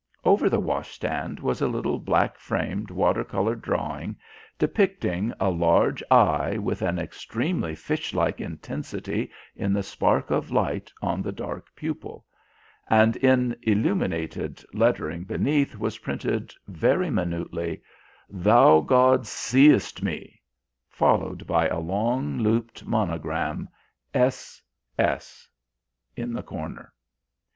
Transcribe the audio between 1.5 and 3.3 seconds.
a little black framed water